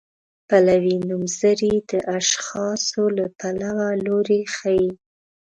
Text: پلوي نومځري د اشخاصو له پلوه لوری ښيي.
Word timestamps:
پلوي 0.47 0.95
نومځري 1.09 1.75
د 1.91 1.93
اشخاصو 2.17 3.03
له 3.17 3.25
پلوه 3.39 3.87
لوری 4.05 4.41
ښيي. 4.55 4.87